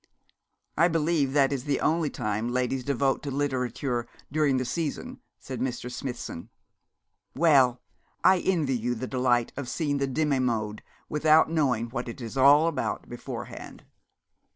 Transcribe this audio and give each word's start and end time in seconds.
'I 0.79 0.87
believe 0.87 1.33
that 1.33 1.53
is 1.53 1.65
the 1.65 1.79
only 1.79 2.09
time 2.09 2.49
ladies 2.51 2.83
devote 2.83 3.21
to 3.21 3.29
literature 3.29 4.07
during 4.31 4.57
the 4.57 4.65
season,' 4.65 5.19
said 5.37 5.59
Mr. 5.61 5.91
Smithson. 5.91 6.49
'Well, 7.35 7.83
I 8.23 8.39
envy 8.39 8.75
you 8.75 8.95
the 8.95 9.05
delight 9.05 9.53
of 9.55 9.69
seeing 9.69 9.99
the 9.99 10.07
Demi 10.07 10.39
monde 10.39 10.81
without 11.07 11.51
knowing 11.51 11.91
what 11.91 12.09
it 12.09 12.19
is 12.19 12.35
all 12.35 12.65
about 12.67 13.09
beforehand.' 13.09 13.85